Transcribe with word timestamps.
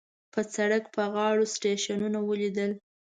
په 0.33 0.39
سړک 0.55 0.83
په 0.95 1.03
غاړو 1.13 1.45
سټیشنونه 1.53 2.19
وليدل. 2.23 2.71